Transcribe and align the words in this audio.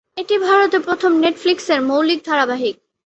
এটি 0.17 0.35
ভারতে 0.39 0.77
প্রথম 0.79 1.11
নেটফ্লিক্সের 1.15 1.79
মৌলিক 1.81 2.19
ধারাবাহিক। 2.25 2.75